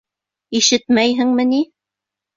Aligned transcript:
Ишетмәйһеңме 0.59 1.47
ни? 1.53 1.63